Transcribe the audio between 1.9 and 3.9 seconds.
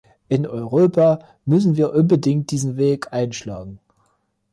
unbedingt diesen Weg einschlagen.